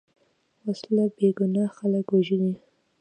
وسله 0.65 1.03
بېګناه 1.15 1.71
خلک 1.77 2.07
وژلي 2.11 2.53